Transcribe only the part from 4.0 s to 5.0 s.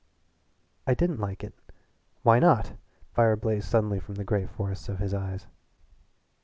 the gray forests of